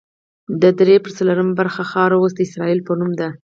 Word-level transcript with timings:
دې 0.61 0.71
درې 0.79 0.95
پر 1.03 1.11
څلورمه 1.17 1.53
برخه 1.59 1.83
خاوره 1.91 2.17
اوس 2.19 2.33
د 2.35 2.39
اسرائیل 2.47 2.79
په 2.87 2.93
نوم 2.99 3.11
ده. 3.19 3.29